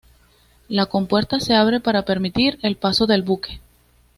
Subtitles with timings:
[0.67, 3.61] La compuerta se abre para permitir el paso del buque.